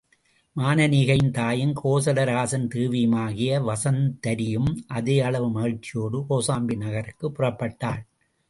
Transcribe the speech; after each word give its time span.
மானனீகையின் 0.55 1.29
தாயும் 1.31 1.73
கோசலராசன் 1.83 2.65
தேவியுமாகிய 2.75 3.59
வசுந்தரியும் 3.61 4.71
அதே 4.87 5.19
அளவு 5.19 5.49
மகிழ்ச்சியோடு 5.49 6.25
கோசாம்பி 6.29 6.77
நகருக்குப் 6.77 7.35
புறப்பட்டாள். 7.37 8.01